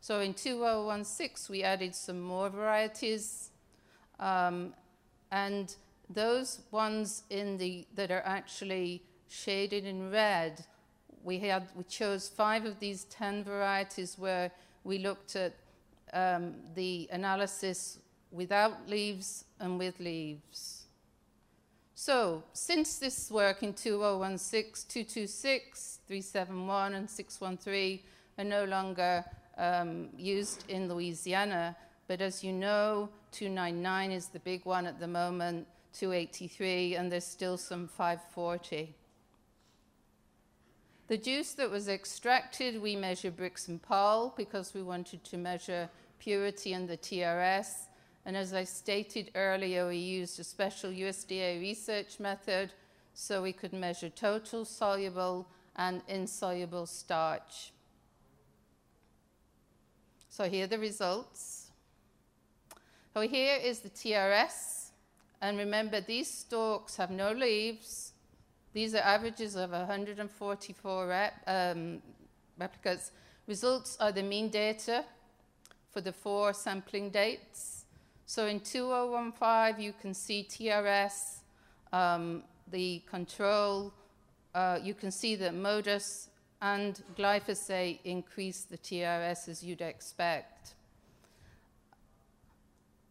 So 0.00 0.18
in 0.18 0.34
2016, 0.34 1.52
we 1.54 1.62
added 1.62 1.94
some 1.94 2.20
more 2.20 2.50
varieties. 2.50 3.50
Um, 4.18 4.74
and 5.30 5.76
those 6.10 6.62
ones 6.72 7.22
in 7.30 7.56
the 7.58 7.86
that 7.94 8.10
are 8.10 8.22
actually 8.24 9.02
shaded 9.28 9.84
in 9.84 10.10
red, 10.10 10.64
we 11.22 11.38
had 11.38 11.68
we 11.76 11.84
chose 11.84 12.28
five 12.28 12.64
of 12.64 12.80
these 12.80 13.04
ten 13.04 13.44
varieties 13.44 14.18
where 14.18 14.50
we 14.82 14.98
looked 14.98 15.36
at 15.36 15.52
um, 16.12 16.54
the 16.74 17.08
analysis 17.12 17.98
without 18.30 18.88
leaves 18.88 19.44
and 19.60 19.78
with 19.78 19.98
leaves. 20.00 20.84
So, 21.94 22.44
since 22.52 22.98
this 22.98 23.30
work 23.30 23.62
in 23.62 23.72
2016, 23.72 25.04
226, 25.04 25.98
371, 26.06 26.94
and 26.94 27.10
613 27.10 28.00
are 28.38 28.44
no 28.44 28.64
longer 28.64 29.24
um, 29.56 30.08
used 30.16 30.64
in 30.68 30.88
Louisiana, 30.88 31.76
but 32.06 32.20
as 32.20 32.44
you 32.44 32.52
know, 32.52 33.08
299 33.32 34.12
is 34.12 34.26
the 34.28 34.38
big 34.38 34.64
one 34.64 34.86
at 34.86 35.00
the 35.00 35.08
moment, 35.08 35.66
283, 35.92 36.94
and 36.94 37.10
there's 37.10 37.24
still 37.24 37.56
some 37.56 37.88
540. 37.88 38.94
The 41.08 41.16
juice 41.16 41.52
that 41.54 41.70
was 41.70 41.88
extracted, 41.88 42.82
we 42.82 42.94
measure 42.94 43.30
Brix 43.30 43.68
and 43.68 43.80
Pol 43.80 44.34
because 44.36 44.74
we 44.74 44.82
wanted 44.82 45.24
to 45.24 45.38
measure 45.38 45.88
purity 46.18 46.74
and 46.74 46.86
the 46.86 46.98
TRS. 46.98 47.86
And 48.26 48.36
as 48.36 48.52
I 48.52 48.64
stated 48.64 49.30
earlier, 49.34 49.88
we 49.88 49.96
used 49.96 50.38
a 50.38 50.44
special 50.44 50.90
USDA 50.90 51.60
research 51.60 52.20
method 52.20 52.74
so 53.14 53.42
we 53.42 53.54
could 53.54 53.72
measure 53.72 54.10
total 54.10 54.66
soluble 54.66 55.48
and 55.76 56.02
insoluble 56.08 56.84
starch. 56.84 57.72
So 60.28 60.44
here 60.44 60.64
are 60.64 60.68
the 60.68 60.78
results. 60.78 61.70
So 63.14 63.22
here 63.22 63.56
is 63.56 63.80
the 63.80 63.88
TRS. 63.88 64.90
And 65.40 65.56
remember, 65.56 66.02
these 66.02 66.30
stalks 66.30 66.96
have 66.96 67.10
no 67.10 67.32
leaves. 67.32 68.12
These 68.72 68.94
are 68.94 68.98
averages 68.98 69.56
of 69.56 69.70
144 69.70 71.06
rep, 71.06 71.34
um, 71.46 72.02
replicas. 72.58 73.10
Results 73.46 73.96
are 74.00 74.12
the 74.12 74.22
mean 74.22 74.50
data 74.50 75.04
for 75.90 76.00
the 76.00 76.12
four 76.12 76.52
sampling 76.52 77.10
dates. 77.10 77.84
So 78.26 78.46
in 78.46 78.60
2015, 78.60 79.82
you 79.82 79.94
can 80.00 80.12
see 80.12 80.46
TRS, 80.48 81.38
um, 81.92 82.42
the 82.70 83.02
control, 83.10 83.92
uh, 84.54 84.78
you 84.82 84.94
can 84.94 85.10
see 85.10 85.34
that 85.36 85.54
Moddus 85.54 86.28
and 86.60 87.00
glyphosate 87.16 88.00
increase 88.04 88.62
the 88.62 88.76
TRS 88.76 89.48
as 89.48 89.62
you'd 89.62 89.80
expect 89.80 90.74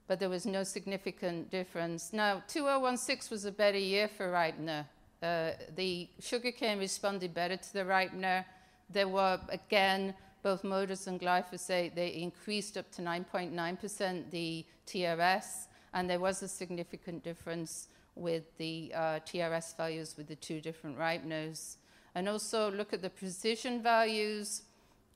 but 0.08 0.20
there 0.20 0.30
was 0.30 0.46
no 0.46 0.64
significant 0.64 1.52
difference. 1.52 2.14
Now, 2.14 2.42
2016 2.48 3.30
was 3.30 3.46
a 3.46 3.52
better 3.52 3.78
year 3.78 4.08
for 4.08 4.32
ripener. 4.32 4.86
Uh, 5.22 5.52
the 5.76 6.08
sugarcane 6.20 6.80
responded 6.80 7.34
better 7.34 7.58
to 7.58 7.74
the 7.74 7.84
ripener. 7.84 8.46
There 8.90 9.08
were, 9.08 9.40
again, 9.50 10.14
both 10.44 10.64
Moddus 10.64 11.08
and 11.08 11.20
glyphosate, 11.20 11.96
they 11.96 12.10
increased 12.10 12.78
up 12.78 12.90
to 12.92 13.02
9.9% 13.02 14.32
the 14.32 14.66
TRS, 14.86 15.68
and 15.94 16.10
there 16.10 16.20
was 16.20 16.42
a 16.42 16.48
significant 16.48 17.24
difference 17.24 17.88
with 18.16 18.44
the 18.58 18.92
uh, 18.96 19.00
TRS 19.28 19.76
values 19.76 20.16
with 20.18 20.28
the 20.28 20.36
two 20.36 20.62
different 20.62 20.98
ripeners. 20.98 21.78
And 22.16 22.30
also 22.30 22.72
look 22.72 22.94
at 22.94 23.02
the 23.02 23.10
precision 23.10 23.82
values. 23.82 24.64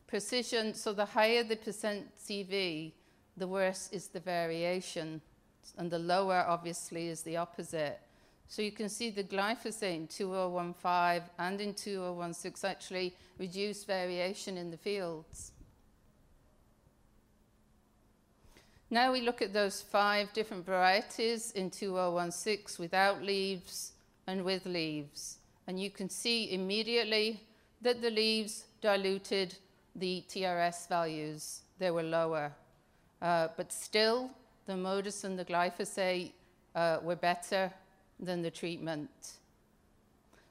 Precision, 0.07 0.73
so 0.73 0.93
the 0.93 1.05
higher 1.05 1.43
the 1.43 1.55
percent 1.55 2.07
CV, 2.17 2.91
the 3.37 3.47
worse 3.47 3.89
is 3.91 4.07
the 4.07 4.19
variation, 4.19 5.21
and 5.77 5.89
the 5.89 5.99
lower, 5.99 6.43
obviously, 6.47 7.07
is 7.07 7.21
the 7.21 7.37
opposite. 7.37 8.01
So 8.47 8.61
you 8.61 8.71
can 8.71 8.89
see 8.89 9.09
the 9.09 9.23
glyphosate 9.23 9.95
in 9.95 10.07
2015 10.07 11.29
and 11.39 11.61
in 11.61 11.73
2016 11.73 12.69
actually 12.69 13.15
reduced 13.37 13.87
variation 13.87 14.57
in 14.57 14.71
the 14.71 14.77
fields. 14.77 15.51
Now 18.89 19.13
we 19.13 19.21
look 19.21 19.41
at 19.41 19.53
those 19.53 19.81
five 19.81 20.33
different 20.33 20.65
varieties 20.65 21.51
in 21.51 21.69
2016 21.69 22.83
without 22.83 23.23
leaves 23.23 23.93
and 24.27 24.43
with 24.43 24.65
leaves. 24.65 25.37
And 25.65 25.79
you 25.79 25.89
can 25.89 26.09
see 26.09 26.53
immediately 26.53 27.39
that 27.81 28.01
the 28.01 28.11
leaves 28.11 28.65
diluted 28.81 29.55
the 29.95 30.23
TRS 30.27 30.89
values. 30.89 31.61
They 31.79 31.89
were 31.89 32.03
lower. 32.03 32.51
Uh, 33.21 33.47
but 33.55 33.71
still, 33.71 34.29
the 34.65 34.73
Moddus 34.73 35.23
and 35.23 35.39
the 35.39 35.45
glyphosate 35.45 36.31
uh, 36.75 36.97
were 37.01 37.15
better 37.15 37.71
than 38.21 38.41
the 38.41 38.51
treatment. 38.51 39.09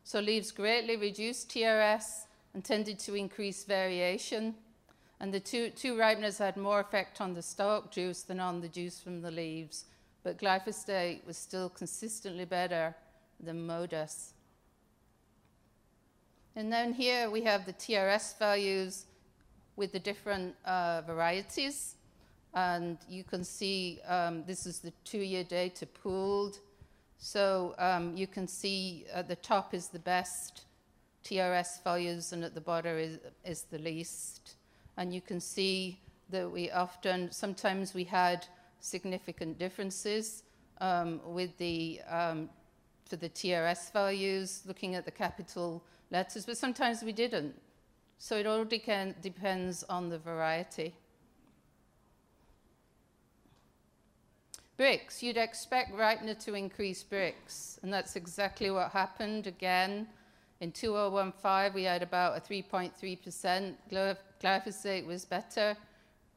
So 0.04 0.20
leaves 0.20 0.50
greatly 0.50 0.96
reduced 0.96 1.50
TRS 1.50 2.24
and 2.52 2.64
tended 2.64 2.98
to 3.00 3.14
increase 3.14 3.64
variation. 3.64 4.54
And 5.20 5.32
the 5.32 5.40
two, 5.40 5.70
two 5.70 5.94
ripeners 5.94 6.38
had 6.38 6.56
more 6.56 6.80
effect 6.80 7.20
on 7.20 7.34
the 7.34 7.42
stalk 7.42 7.90
juice 7.90 8.22
than 8.22 8.40
on 8.40 8.60
the 8.60 8.68
juice 8.68 8.98
from 8.98 9.22
the 9.22 9.30
leaves. 9.30 9.84
But 10.22 10.38
glyphosate 10.38 11.26
was 11.26 11.36
still 11.36 11.68
consistently 11.68 12.44
better 12.44 12.94
than 13.38 13.66
Moddus. 13.66 14.32
And 16.56 16.72
then 16.72 16.92
here 16.92 17.30
we 17.30 17.42
have 17.42 17.64
the 17.64 17.72
TRS 17.72 18.38
values 18.38 19.06
with 19.76 19.92
the 19.92 20.00
different 20.00 20.54
uh, 20.64 21.02
varieties. 21.06 21.94
And 22.52 22.98
you 23.08 23.22
can 23.22 23.44
see 23.44 24.00
um, 24.08 24.42
this 24.46 24.66
is 24.66 24.80
the 24.80 24.92
two 25.04 25.20
year 25.20 25.44
data 25.44 25.86
pooled. 25.86 26.58
So 27.22 27.74
um, 27.78 28.16
you 28.16 28.26
can 28.26 28.48
see 28.48 29.04
at 29.12 29.28
the 29.28 29.36
top 29.36 29.74
is 29.74 29.88
the 29.88 29.98
best 29.98 30.62
TRS 31.22 31.84
values, 31.84 32.32
and 32.32 32.42
at 32.42 32.54
the 32.54 32.62
bottom 32.62 32.96
is, 32.96 33.18
is 33.44 33.62
the 33.64 33.78
least. 33.78 34.56
And 34.96 35.14
you 35.14 35.20
can 35.20 35.38
see 35.38 36.00
that 36.30 36.50
we 36.50 36.70
often, 36.70 37.30
sometimes 37.30 37.92
we 37.92 38.04
had 38.04 38.46
significant 38.80 39.58
differences 39.58 40.44
um, 40.80 41.20
with 41.22 41.56
the, 41.58 42.00
um, 42.08 42.48
for 43.04 43.16
the 43.16 43.28
TRS 43.28 43.92
values, 43.92 44.62
looking 44.64 44.94
at 44.94 45.04
the 45.04 45.10
capital 45.10 45.84
letters, 46.10 46.46
but 46.46 46.56
sometimes 46.56 47.02
we 47.02 47.12
didn't. 47.12 47.54
So 48.16 48.36
it 48.38 48.46
all 48.46 48.64
de- 48.64 49.14
depends 49.20 49.82
on 49.84 50.08
the 50.08 50.18
variety. 50.18 50.94
Brix, 54.80 55.20
you'd 55.20 55.36
expect 55.36 55.92
ripener 55.92 56.42
to 56.42 56.54
increase 56.54 57.04
Brix, 57.04 57.78
and 57.82 57.92
that's 57.92 58.16
exactly 58.16 58.70
what 58.70 58.90
happened 58.92 59.46
again. 59.46 60.06
In 60.62 60.72
2015, 60.72 61.74
we 61.74 61.82
had 61.82 62.02
about 62.02 62.38
a 62.38 62.40
3.3%. 62.40 63.74
Glyphosate 64.42 65.04
was 65.04 65.26
better. 65.26 65.76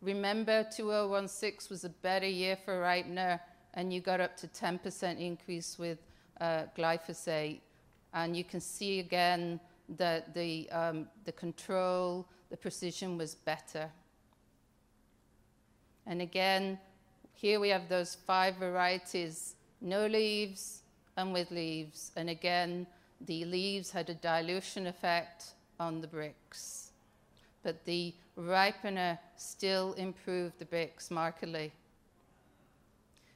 Remember, 0.01 0.67
2016 0.75 1.73
was 1.73 1.85
a 1.85 1.89
better 1.89 2.27
year 2.27 2.57
for 2.65 2.81
ripener, 2.81 3.39
and 3.75 3.93
you 3.93 4.01
got 4.01 4.19
up 4.19 4.35
to 4.35 4.47
10% 4.49 5.21
increase 5.21 5.79
with 5.79 5.99
uh, 6.41 6.63
glyphosate. 6.77 7.61
And 8.13 8.35
you 8.35 8.43
can 8.43 8.59
see 8.59 8.99
again 8.99 9.57
that 9.95 10.33
the, 10.33 10.69
um, 10.71 11.07
the 11.23 11.31
control, 11.31 12.27
the 12.49 12.57
precision 12.57 13.17
was 13.17 13.35
better. 13.35 13.89
And 16.05 16.21
again, 16.21 16.77
here 17.43 17.59
we 17.59 17.67
have 17.67 17.89
those 17.89 18.15
five 18.15 18.55
varieties 18.55 19.55
no 19.81 20.07
leaves 20.07 20.83
and 21.17 21.33
with 21.33 21.51
leaves. 21.51 22.13
And 22.15 22.29
again, 22.29 22.87
the 23.19 23.43
leaves 23.43 23.91
had 23.91 24.09
a 24.09 24.13
dilution 24.13 24.87
effect 24.87 25.47
on 25.77 25.99
the 25.99 26.07
Brix. 26.07 26.91
But 27.63 27.83
the 27.83 28.13
ripener 28.39 29.19
still 29.35 29.91
improved 29.93 30.57
the 30.57 30.65
Brix 30.65 31.11
markedly. 31.11 31.73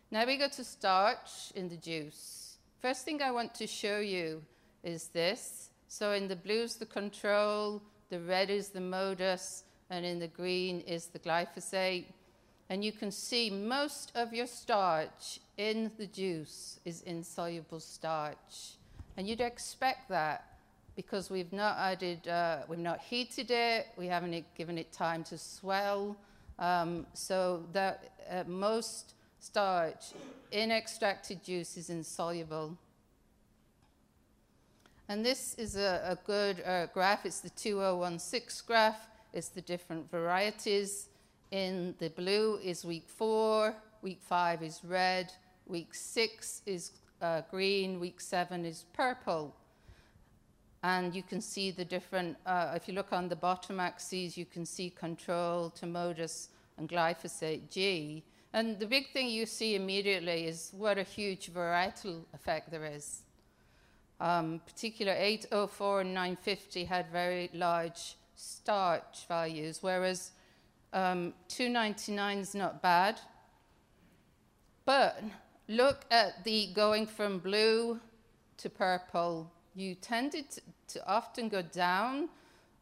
Now 0.10 0.26
we 0.26 0.38
go 0.38 0.48
to 0.48 0.64
starch 0.64 1.52
in 1.54 1.68
the 1.68 1.76
juice. 1.76 2.56
First 2.80 3.04
thing 3.04 3.22
I 3.22 3.32
want 3.32 3.54
to 3.56 3.68
show 3.68 4.00
you 4.00 4.42
is 4.84 5.10
this. 5.10 5.70
So 5.90 6.14
in 6.14 6.30
the 6.30 6.36
blue 6.38 6.64
is 6.64 6.78
the 6.78 6.86
control, 6.86 7.82
the 8.10 8.22
red 8.22 8.50
is 8.50 8.70
the 8.70 8.80
Moddus, 8.80 9.64
and 9.90 10.06
in 10.06 10.18
the 10.18 10.30
green 10.30 10.80
is 10.82 11.08
the 11.08 11.20
glyphosate. 11.20 12.06
And 12.70 12.84
you 12.84 12.92
can 12.92 13.12
see 13.12 13.50
most 13.50 14.12
of 14.16 14.34
your 14.34 14.48
starch 14.48 15.40
in 15.58 15.92
the 15.98 16.06
juice 16.06 16.80
is 16.84 17.02
insoluble 17.04 17.80
starch. 17.80 18.76
And 19.16 19.28
you'd 19.28 19.42
expect 19.42 20.10
that 20.10 20.58
because 20.96 21.30
we've 21.30 21.54
not 21.54 21.78
added, 21.78 22.28
uh, 22.28 22.60
we've 22.68 22.80
not 22.80 23.00
heated 23.00 23.52
it, 23.52 23.88
we 23.98 24.08
haven't 24.08 24.44
given 24.56 24.78
it 24.78 24.92
time 24.92 25.24
to 25.26 25.38
swell. 25.38 26.18
Um, 26.60 27.06
so 27.14 27.64
that 27.74 28.12
uh, 28.30 28.44
most 28.48 29.14
starch 29.40 30.14
in 30.52 30.72
extracted 30.72 31.44
juice 31.44 31.78
is 31.78 31.90
insoluble. 31.90 32.78
And 35.08 35.26
this 35.26 35.54
is 35.56 35.78
a, 35.78 36.02
a 36.04 36.16
good 36.26 36.62
uh, 36.66 36.88
graph. 36.88 37.26
It's 37.26 37.40
the 37.40 37.52
2016 37.52 38.66
graph. 38.68 39.08
It's 39.34 39.50
the 39.50 39.62
different 39.62 40.10
varieties. 40.12 41.10
In 41.52 41.96
the 42.00 42.10
blue 42.10 42.60
is 42.62 42.84
week 42.84 43.08
four, 43.08 43.74
week 44.02 44.20
five 44.22 44.62
is 44.62 44.82
red, 44.84 45.32
week 45.66 45.94
six 45.94 46.62
is 46.66 46.92
uh, 47.22 47.42
green, 47.50 48.02
week 48.02 48.20
seven 48.20 48.66
is 48.66 48.84
purple. 48.92 49.56
And 50.84 51.16
you 51.16 51.24
can 51.24 51.40
see 51.40 51.72
the 51.72 51.86
different, 51.86 52.36
uh, 52.46 52.74
if 52.76 52.88
you 52.88 52.94
look 52.94 53.14
on 53.14 53.30
the 53.30 53.36
bottom 53.36 53.80
axes, 53.80 54.38
you 54.38 54.46
can 54.46 54.66
see 54.66 54.90
control, 54.90 55.70
Tomodus, 55.70 56.50
and 56.78 56.90
glyphosate 56.90 57.70
G. 57.70 58.24
And 58.52 58.78
the 58.78 58.86
big 58.86 59.12
thing 59.14 59.30
you 59.30 59.46
see 59.46 59.76
immediately 59.76 60.48
is 60.48 60.72
what 60.76 60.98
a 60.98 61.04
huge 61.04 61.52
varietal 61.54 62.24
effect 62.34 62.72
there 62.72 62.86
is. 62.86 63.22
Um, 64.20 64.60
particular 64.66 65.14
804 65.14 66.02
and 66.02 66.14
950 66.14 66.84
had 66.86 67.10
very 67.10 67.50
large 67.54 68.16
starch 68.36 69.26
values, 69.28 69.80
whereas 69.82 70.32
um, 70.94 71.34
299 71.50 72.38
is 72.38 72.56
not 72.56 72.82
bad. 72.82 73.20
But 74.86 75.22
look 75.68 76.06
at 76.12 76.44
the 76.44 76.68
going 76.74 77.08
from 77.08 77.40
blue 77.40 78.00
to 78.58 78.70
purple. 78.70 79.52
You 79.76 79.96
tended 79.96 80.50
to, 80.52 80.62
to 80.90 81.08
often 81.08 81.50
go 81.50 81.62
down 81.62 82.30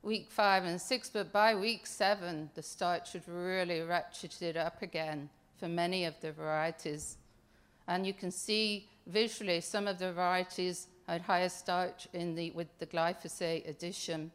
week 0.04 0.30
five 0.30 0.64
and 0.66 0.80
six, 0.80 1.10
but 1.10 1.34
by 1.34 1.56
week 1.56 1.88
seven, 1.88 2.50
the 2.54 2.62
starch 2.62 3.14
had 3.14 3.24
really 3.28 3.80
ratcheted 3.80 4.56
up 4.56 4.84
again 4.84 5.30
for 5.60 5.68
many 5.68 6.06
of 6.06 6.14
the 6.22 6.32
varieties. 6.32 7.18
And 7.88 8.06
you 8.06 8.14
can 8.14 8.32
see 8.32 8.88
visually 9.08 9.62
some 9.62 9.88
of 9.88 9.98
the 9.98 10.14
varieties 10.14 10.88
had 11.08 11.22
higher 11.22 11.50
starch 11.50 12.08
the, 12.14 12.52
with 12.52 12.68
the 12.80 12.86
glyphosate 12.86 13.68
addition. 13.68 14.32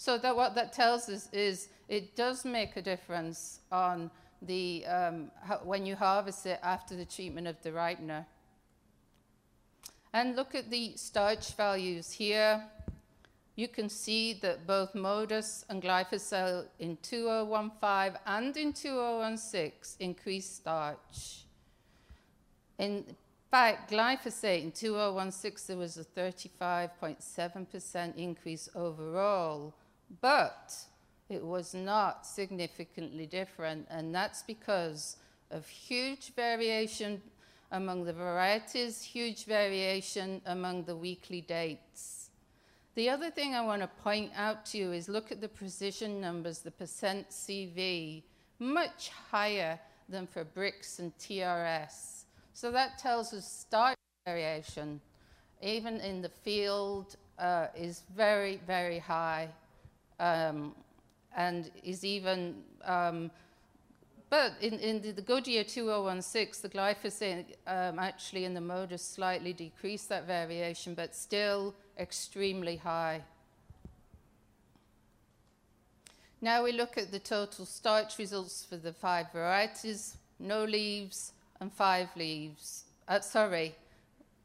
So 0.00 0.16
that 0.16 0.34
what 0.34 0.54
that 0.54 0.72
tells 0.72 1.10
us 1.10 1.28
is 1.30 1.68
it 1.86 2.16
does 2.16 2.46
make 2.46 2.78
a 2.78 2.80
difference 2.80 3.60
on 3.70 4.10
the 4.40 4.86
um, 4.86 5.30
when 5.62 5.84
you 5.84 5.94
harvest 5.94 6.46
it 6.46 6.58
after 6.62 6.96
the 6.96 7.04
treatment 7.04 7.46
of 7.46 7.62
the 7.62 7.68
ripener. 7.68 8.24
And 10.14 10.36
look 10.36 10.54
at 10.54 10.70
the 10.70 10.96
starch 10.96 11.52
values 11.52 12.12
here. 12.12 12.64
You 13.56 13.68
can 13.68 13.90
see 13.90 14.32
that 14.40 14.66
both 14.66 14.94
Moddus 14.94 15.66
and 15.68 15.82
glyphosate 15.82 16.68
in 16.78 16.96
2015 17.02 18.18
and 18.24 18.56
in 18.56 18.72
2016 18.72 20.08
increased 20.08 20.56
starch. 20.56 21.44
In 22.78 23.04
fact, 23.50 23.90
glyphosate 23.90 24.62
in 24.62 24.72
2016, 24.72 25.76
there 25.76 25.78
was 25.78 25.98
a 25.98 26.04
35.7% 26.04 28.16
increase 28.16 28.70
overall, 28.74 29.74
but 30.20 30.74
it 31.28 31.44
was 31.44 31.74
not 31.74 32.26
significantly 32.26 33.26
different, 33.26 33.86
and 33.88 34.14
that's 34.14 34.42
because 34.42 35.16
of 35.50 35.66
huge 35.66 36.34
variation 36.34 37.22
among 37.70 38.04
the 38.04 38.12
varieties, 38.12 39.00
huge 39.02 39.44
variation 39.44 40.42
among 40.46 40.84
the 40.84 40.96
weekly 40.96 41.40
dates. 41.40 42.30
The 42.96 43.08
other 43.08 43.30
thing 43.30 43.54
I 43.54 43.62
want 43.62 43.82
to 43.82 43.88
point 44.02 44.32
out 44.34 44.66
to 44.66 44.78
you 44.78 44.92
is 44.92 45.08
look 45.08 45.30
at 45.30 45.40
the 45.40 45.48
precision 45.48 46.20
numbers, 46.20 46.58
the 46.58 46.72
percent 46.72 47.30
CV, 47.30 48.24
much 48.58 49.10
higher 49.30 49.78
than 50.08 50.26
for 50.26 50.44
Brix 50.44 50.98
and 50.98 51.16
TRS. 51.18 52.24
So 52.52 52.72
that 52.72 52.98
tells 52.98 53.32
us 53.32 53.50
starch 53.50 53.96
variation, 54.26 55.00
even 55.62 56.00
in 56.00 56.20
the 56.20 56.28
field, 56.28 57.16
uh, 57.38 57.68
is 57.76 58.02
very, 58.14 58.60
very 58.66 58.98
high 58.98 59.48
um, 60.20 60.72
and 61.36 61.70
is 61.82 62.04
even, 62.04 62.62
um, 62.84 63.32
but 64.28 64.52
in, 64.60 64.74
in 64.74 65.02
the, 65.02 65.10
the, 65.10 65.22
Goodyear 65.22 65.64
2016, 65.64 66.62
the 66.62 66.76
glyphosate 66.76 67.56
um, 67.66 67.98
actually 67.98 68.44
in 68.44 68.54
the 68.54 68.60
Moddus 68.60 69.00
slightly 69.00 69.52
decreased 69.52 70.08
that 70.10 70.28
variation, 70.28 70.94
but 70.94 71.16
still 71.16 71.74
extremely 71.98 72.76
high. 72.76 73.22
Now 76.40 76.62
we 76.62 76.70
look 76.70 76.96
at 76.96 77.10
the 77.10 77.18
total 77.18 77.66
starch 77.66 78.18
results 78.18 78.64
for 78.64 78.76
the 78.76 78.92
five 78.92 79.32
varieties 79.32 80.16
no 80.40 80.64
leaves, 80.64 81.32
and 81.60 81.72
five 81.72 82.08
leaves. 82.16 82.84
Uh, 83.06 83.20
sorry, 83.20 83.74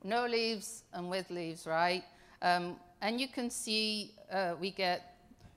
no 0.04 0.26
leaves 0.26 0.84
and 0.94 1.10
with 1.10 1.30
leaves, 1.30 1.66
right? 1.66 2.04
Um, 2.42 2.76
and 3.02 3.20
you 3.20 3.28
can 3.28 3.50
see 3.50 4.12
uh, 4.32 4.56
we 4.60 4.72
get 4.72 5.15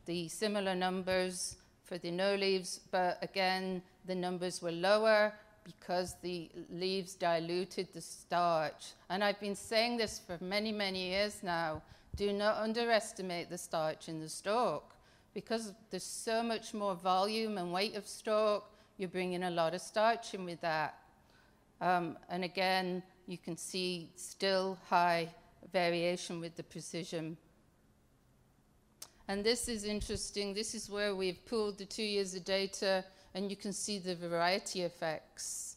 the 0.08 0.26
similar 0.26 0.74
numbers 0.74 1.56
for 1.84 1.98
the 1.98 2.10
no 2.10 2.34
leaves, 2.34 2.80
but 2.90 3.18
again, 3.20 3.82
the 4.06 4.14
numbers 4.14 4.62
were 4.62 4.72
lower 4.72 5.34
because 5.64 6.16
the 6.22 6.50
leaves 6.70 7.14
diluted 7.14 7.88
the 7.92 8.00
starch. 8.00 8.92
And 9.10 9.22
I've 9.22 9.38
been 9.38 9.54
saying 9.54 9.98
this 9.98 10.18
for 10.18 10.42
many, 10.42 10.72
many 10.72 11.10
years 11.10 11.42
now. 11.42 11.82
Do 12.16 12.32
not 12.32 12.56
underestimate 12.56 13.50
the 13.50 13.58
starch 13.58 14.08
in 14.08 14.18
the 14.18 14.30
stalk 14.30 14.94
because 15.34 15.74
there's 15.90 16.04
so 16.04 16.42
much 16.42 16.72
more 16.72 16.94
volume 16.94 17.58
and 17.58 17.70
weight 17.70 17.94
of 17.94 18.06
stalk. 18.06 18.72
You're 18.96 19.10
bringing 19.10 19.42
a 19.42 19.50
lot 19.50 19.74
of 19.74 19.82
starch 19.82 20.32
in 20.32 20.46
with 20.46 20.62
that. 20.62 20.98
Um, 21.82 22.16
and 22.30 22.44
again, 22.44 23.02
you 23.26 23.36
can 23.36 23.58
see 23.58 24.08
still 24.16 24.78
high 24.88 25.28
variation 25.70 26.40
with 26.40 26.56
the 26.56 26.62
precision. 26.62 27.36
And 29.28 29.44
this 29.44 29.68
is 29.68 29.84
interesting. 29.84 30.54
This 30.54 30.74
is 30.74 30.88
where 30.88 31.14
we've 31.14 31.44
pulled 31.44 31.76
the 31.76 31.84
two 31.84 32.02
years 32.02 32.34
of 32.34 32.46
data, 32.46 33.04
and 33.34 33.50
you 33.50 33.56
can 33.56 33.74
see 33.74 33.98
the 33.98 34.14
variety 34.14 34.82
effects. 34.82 35.76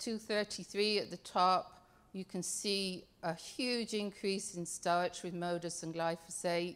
233 0.00 0.98
at 0.98 1.10
the 1.10 1.16
top, 1.18 1.86
you 2.12 2.24
can 2.24 2.42
see 2.42 3.04
a 3.22 3.32
huge 3.32 3.94
increase 3.94 4.56
in 4.56 4.66
starch 4.66 5.22
with 5.22 5.34
Moddus 5.34 5.84
and 5.84 5.94
glyphosate. 5.94 6.74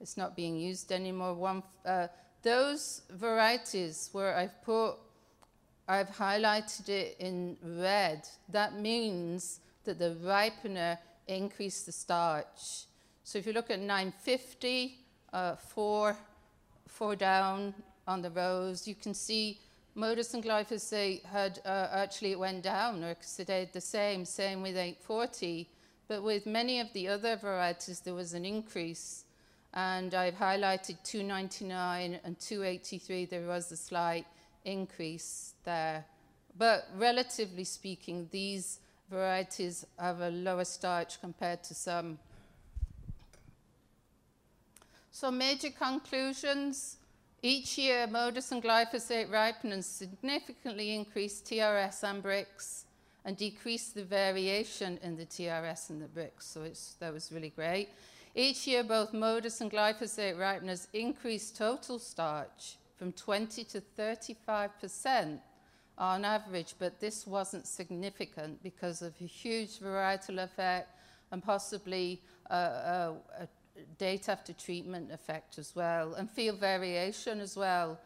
It's 0.00 0.16
not 0.16 0.34
being 0.34 0.56
used 0.56 0.92
anymore. 0.92 1.34
One, 1.34 1.62
uh, 1.84 2.06
those 2.42 3.02
varieties 3.10 4.08
where 4.12 4.34
I've 4.34 4.62
put, 4.62 4.94
I've 5.86 6.08
highlighted 6.08 6.88
it 6.88 7.16
in 7.18 7.58
red, 7.62 8.26
that 8.48 8.78
means 8.78 9.60
that 9.84 9.98
the 9.98 10.16
ripener 10.24 10.96
increased 11.28 11.84
the 11.84 11.92
starch. 11.92 12.86
So 13.24 13.38
if 13.38 13.46
you 13.46 13.52
look 13.52 13.70
at 13.70 13.78
950, 13.78 14.99
uh, 15.32 15.56
four, 15.56 16.16
four 16.88 17.16
down 17.16 17.74
on 18.06 18.22
the 18.22 18.30
rows, 18.30 18.86
you 18.86 18.94
can 18.94 19.14
see 19.14 19.58
Moddus 19.96 20.34
and 20.34 20.42
glyphosate 20.42 21.24
had 21.24 21.60
uh, 21.64 21.88
actually 21.92 22.32
it 22.32 22.38
went 22.38 22.62
down 22.62 23.02
or 23.02 23.16
stayed 23.20 23.72
the 23.72 23.80
same, 23.80 24.24
same 24.24 24.62
with 24.62 24.76
840. 24.76 25.68
But 26.08 26.22
with 26.22 26.46
many 26.46 26.80
of 26.80 26.92
the 26.92 27.08
other 27.08 27.36
varieties, 27.36 28.00
there 28.00 28.14
was 28.14 28.32
an 28.32 28.44
increase. 28.44 29.24
And 29.74 30.14
I've 30.14 30.34
highlighted 30.34 30.96
299 31.04 32.18
and 32.24 32.38
283, 32.38 33.26
there 33.26 33.46
was 33.46 33.70
a 33.70 33.76
slight 33.76 34.26
increase 34.64 35.54
there. 35.64 36.04
But 36.58 36.88
relatively 36.96 37.64
speaking, 37.64 38.28
these 38.30 38.80
varieties 39.10 39.86
have 39.98 40.20
a 40.20 40.30
lower 40.30 40.64
starch 40.64 41.20
compared 41.20 41.62
to 41.64 41.74
some. 41.74 42.18
So, 45.20 45.30
major 45.30 45.68
conclusions. 45.68 46.96
Each 47.42 47.76
year, 47.76 48.06
Moddus 48.06 48.52
and 48.52 48.62
glyphosate 48.62 49.28
ripeners 49.28 49.84
significantly 49.84 50.94
increased 50.94 51.44
TRS 51.44 52.02
and 52.04 52.22
Brix 52.22 52.84
and 53.26 53.36
decreased 53.36 53.94
the 53.94 54.02
variation 54.02 54.98
in 55.02 55.18
the 55.18 55.26
TRS 55.26 55.90
and 55.90 56.00
the 56.00 56.06
Brix. 56.06 56.44
So 56.44 56.66
that 57.00 57.12
was 57.12 57.30
really 57.30 57.50
great. 57.50 57.90
Each 58.34 58.66
year, 58.66 58.82
both 58.82 59.12
Moddus 59.12 59.60
and 59.60 59.70
glyphosate 59.70 60.38
ripeners 60.38 60.86
increased 60.94 61.54
total 61.54 61.98
starch 61.98 62.78
from 62.96 63.12
20 63.12 63.62
to 63.64 63.80
35 63.82 64.80
percent 64.80 65.42
on 65.98 66.24
average, 66.24 66.76
but 66.78 66.98
this 66.98 67.26
wasn't 67.26 67.66
significant 67.66 68.62
because 68.62 69.02
of 69.02 69.12
a 69.20 69.26
huge 69.26 69.80
varietal 69.80 70.42
effect 70.42 70.96
and 71.30 71.42
possibly 71.42 72.22
a, 72.48 72.54
a, 72.54 73.16
a 73.40 73.48
date 73.98 74.28
after 74.28 74.52
treatment 74.52 75.10
effect 75.10 75.58
as 75.58 75.74
well, 75.74 76.14
and 76.14 76.30
field 76.30 76.58
variation 76.58 77.40
as 77.40 77.56
well. 77.56 77.98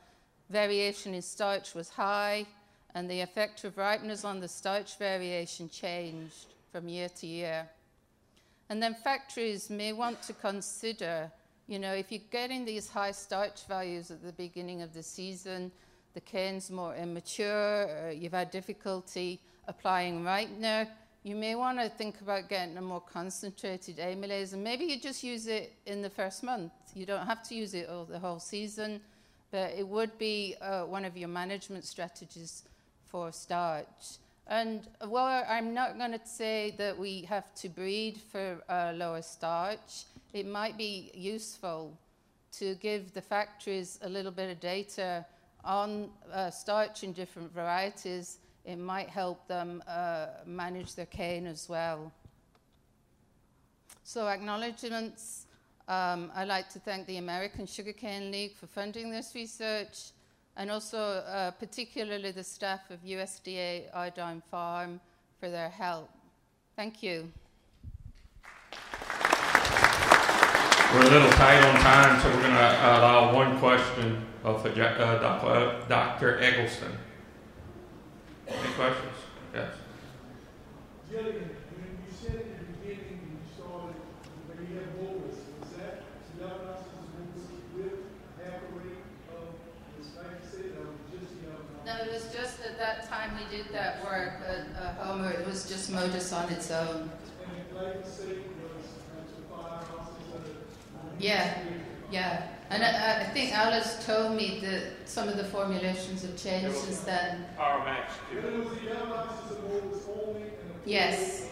Variation 0.51 1.15
in 1.15 1.23
starch 1.23 1.75
was 1.75 1.89
high, 1.89 2.47
and 2.95 3.11
the 3.11 3.21
effect 3.21 3.65
of 3.65 3.77
ripeners 3.77 4.25
on 4.25 4.41
the 4.41 4.49
starch 4.49 4.99
variation 4.99 5.69
changed 5.69 6.55
from 6.71 6.89
year 6.89 7.09
to 7.09 7.27
year. 7.27 7.69
And 8.69 8.83
then 8.83 8.95
factories 8.95 9.71
may 9.71 9.93
want 9.93 10.23
to 10.23 10.33
consider, 10.33 11.31
you 11.67 11.79
know, 11.79 11.93
if 11.93 12.11
you're 12.11 12.21
getting 12.31 12.65
these 12.65 12.89
high 12.89 13.13
starch 13.13 13.67
values 13.67 14.11
at 14.11 14.23
the 14.23 14.33
beginning 14.33 14.83
of 14.83 14.95
the 14.95 15.03
season, 15.03 15.71
the 16.15 16.21
cane's 16.21 16.71
more 16.71 16.95
immature, 16.95 17.89
uh, 17.89 18.11
you've 18.11 18.33
had 18.33 18.51
difficulty 18.51 19.41
applying 19.67 20.23
ripener, 20.23 20.89
you 21.25 21.35
may 21.35 21.55
want 21.55 21.81
to 21.81 21.89
think 21.89 22.21
about 22.21 22.51
getting 22.51 22.77
a 22.77 22.83
more 22.83 23.01
concentrated 23.01 23.97
amylase, 23.97 24.53
and 24.53 24.63
maybe 24.63 24.85
you 24.85 25.01
just 25.01 25.25
use 25.25 25.47
it 25.47 25.73
in 25.87 26.03
the 26.03 26.11
first 26.11 26.43
month. 26.43 26.71
You 26.95 27.07
don't 27.07 27.27
have 27.27 27.43
to 27.49 27.55
use 27.55 27.73
it 27.73 27.89
all 27.89 28.05
the 28.05 28.19
whole 28.19 28.39
season, 28.39 29.01
but 29.51 29.73
it 29.73 29.89
would 29.89 30.17
be 30.19 30.55
uh, 30.61 30.83
one 30.83 31.07
of 31.07 31.17
your 31.17 31.31
management 31.31 31.85
strategies 31.85 32.65
for 33.07 33.33
starch. 33.33 34.19
And 34.47 34.87
while 35.01 35.47
I'm 35.49 35.73
not 35.73 35.97
going 35.97 36.13
to 36.13 36.21
say 36.25 36.75
that 36.77 36.99
we 36.99 37.23
have 37.23 37.55
to 37.55 37.71
breed 37.71 38.19
for 38.31 38.63
uh, 38.69 38.93
lower 38.95 39.23
starch, 39.23 40.05
it 40.35 40.47
might 40.47 40.77
be 40.77 41.11
useful 41.15 41.97
to 42.59 42.75
give 42.75 43.15
the 43.15 43.23
factories 43.23 43.99
a 44.03 44.09
little 44.11 44.31
bit 44.31 44.51
of 44.51 44.61
data 44.61 45.25
on 45.65 46.11
uh, 46.31 46.51
starch 46.51 47.03
in 47.03 47.15
different 47.15 47.51
varieties 47.55 48.37
it 48.65 48.77
might 48.77 49.09
help 49.09 49.47
them 49.47 49.83
uh, 49.87 50.27
manage 50.47 50.95
their 50.95 51.07
cane 51.07 51.47
as 51.47 51.69
well. 51.69 52.13
So, 54.03 54.27
acknowledgements. 54.29 55.47
Um, 55.87 56.33
I'd 56.35 56.49
like 56.49 56.71
to 56.71 56.79
thank 56.79 57.07
the 57.07 57.19
American 57.19 57.67
Sugarcane 57.67 58.31
League 58.31 58.55
for 58.55 58.67
funding 58.67 59.11
this 59.11 59.35
research 59.35 60.13
and 60.57 60.71
also 60.71 60.99
uh, 60.99 61.51
particularly 61.53 62.31
the 62.31 62.45
staff 62.45 62.91
of 62.91 63.01
USDA 63.05 63.85
Ardoyne 63.93 64.43
Farm 64.51 65.01
for 65.41 65.51
their 65.51 65.69
help. 65.69 66.09
Thank 66.77 67.03
you. 67.03 67.31
We're 70.93 71.01
a 71.01 71.11
little 71.11 71.31
tight 71.33 71.63
on 71.65 71.81
time, 71.81 72.21
so 72.21 72.29
we're 72.29 72.43
going 72.43 72.55
to 72.55 72.59
allow 72.59 73.35
one 73.35 73.59
question 73.59 74.25
of 74.45 74.65
uh, 74.65 75.87
Dr. 75.89 76.41
Eggleston. 76.41 76.93
Any 78.47 78.73
questions? 78.75 79.17
Yes. 79.55 79.71
Gillian, 81.11 81.51
when 81.73 81.91
you 82.05 82.11
said 82.13 82.41
in 82.45 82.59
the 82.61 82.67
beginning, 82.77 83.21
you 83.25 83.39
started, 83.57 83.97
when 84.49 84.59
you 84.69 84.77
had 84.77 84.99
bolus, 84.99 85.39
was 85.61 85.71
that 85.79 86.05
diagnosis 86.37 87.49
with 87.75 88.05
half 88.43 88.61
a 88.61 88.71
rate 88.77 89.01
of 89.33 89.57
the 89.97 90.05
glyphosate, 90.05 90.77
or 90.77 90.93
just 91.09 91.33
the 91.41 91.87
No, 91.87 92.05
it 92.05 92.13
was 92.13 92.33
just 92.35 92.61
at 92.61 92.79
that 92.79 93.09
time 93.09 93.33
we 93.39 93.57
did 93.57 93.73
that 93.73 94.05
work 94.05 94.41
at 94.47 94.67
uh, 94.77 95.05
Houma, 95.05 95.29
it 95.29 95.47
was 95.47 95.69
just 95.69 95.91
Moddus 95.91 96.33
on 96.37 96.53
its 96.53 96.71
own. 96.71 97.11
And 97.45 97.57
the 97.57 97.75
glyphosate 97.75 98.45
was 98.61 98.85
five 99.49 99.89
ounces 99.97 100.57
Yeah, 101.19 101.59
yeah. 102.11 102.54
And 102.71 102.83
I, 102.83 103.21
I, 103.21 103.25
think 103.25 103.53
Alice 103.53 104.05
told 104.05 104.37
me 104.37 104.59
that 104.63 105.09
some 105.09 105.29
of 105.29 105.37
the 105.37 105.45
formulations 105.45 106.23
have 106.23 106.37
changed 106.37 106.75
since 106.77 107.01
then. 107.01 107.45
Our 107.59 107.85
max. 107.85 108.15
Yes. 110.87 111.49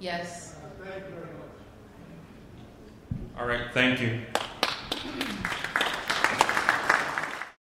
Yes. 0.00 0.56
Thank 0.82 0.94
you 0.96 1.10
very 1.10 1.26
much. 1.26 1.52
All 3.38 3.46
right. 3.46 3.72
Thank 3.72 4.00
you. 4.00 4.20